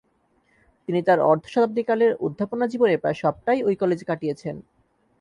তিনি 0.87 0.99
তার 1.03 1.19
অর্ধশতাব্দীকালের 1.21 2.11
অধ্যাপনা 2.19 2.65
জীবনে 2.67 2.95
প্রায় 2.97 3.17
সবটাই 3.23 3.59
ওই 3.63 3.75
কলেজে 3.75 4.05
কাটিয়েছেন। 4.05 4.55